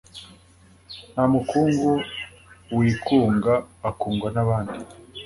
nta 1.11 1.23
mukungu 1.33 1.89
wikunga 2.77 3.53
akungwa 3.89 4.27
n'abandi 4.35 4.77